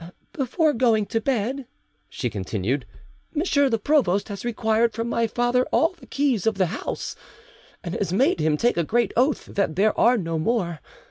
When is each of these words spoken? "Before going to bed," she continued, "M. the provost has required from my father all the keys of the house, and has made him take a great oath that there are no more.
"Before 0.33 0.73
going 0.73 1.05
to 1.05 1.21
bed," 1.21 1.67
she 2.09 2.31
continued, 2.31 2.87
"M. 3.35 3.43
the 3.69 3.77
provost 3.77 4.29
has 4.29 4.43
required 4.43 4.93
from 4.93 5.07
my 5.07 5.27
father 5.27 5.63
all 5.71 5.89
the 5.93 6.07
keys 6.07 6.47
of 6.47 6.55
the 6.57 6.65
house, 6.73 7.15
and 7.83 7.93
has 7.93 8.11
made 8.11 8.39
him 8.39 8.57
take 8.57 8.77
a 8.77 8.83
great 8.83 9.13
oath 9.15 9.45
that 9.45 9.75
there 9.75 9.95
are 9.99 10.17
no 10.17 10.39
more. 10.39 10.79